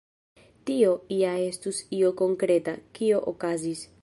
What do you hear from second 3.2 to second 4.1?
okazis.